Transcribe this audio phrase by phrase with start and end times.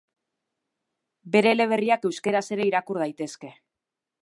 [1.35, 3.55] Bere eleberriak euskaraz ere irakur daitezke.